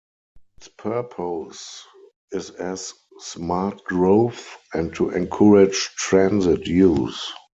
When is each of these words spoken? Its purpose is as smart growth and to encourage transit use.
Its 0.57 0.67
purpose 0.67 1.83
is 2.31 2.49
as 2.49 2.91
smart 3.19 3.83
growth 3.83 4.57
and 4.73 4.95
to 4.95 5.11
encourage 5.11 5.75
transit 5.95 6.65
use. 6.65 7.31